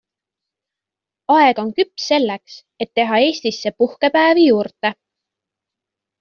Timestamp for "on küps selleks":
1.63-2.55